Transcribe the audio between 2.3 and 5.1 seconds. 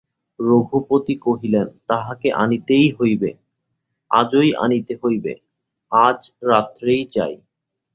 আনিতেই হইবে–আজই আনিতে